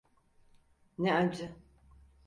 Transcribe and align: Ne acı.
Ne 0.97 1.13
acı. 1.15 1.55